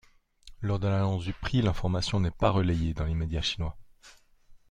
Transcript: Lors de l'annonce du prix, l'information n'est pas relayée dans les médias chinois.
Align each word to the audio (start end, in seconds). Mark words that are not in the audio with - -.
Lors 0.61 0.79
de 0.79 0.87
l'annonce 0.87 1.25
du 1.25 1.31
prix, 1.31 1.61
l'information 1.61 2.19
n'est 2.19 2.31
pas 2.31 2.49
relayée 2.49 2.95
dans 2.95 3.05
les 3.05 3.13
médias 3.13 3.43
chinois. 3.43 3.77